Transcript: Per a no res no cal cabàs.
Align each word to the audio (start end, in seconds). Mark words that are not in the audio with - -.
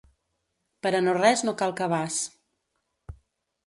Per 0.87 0.93
a 1.01 1.03
no 1.09 1.15
res 1.19 1.45
no 1.49 1.55
cal 1.61 1.77
cabàs. 1.83 2.21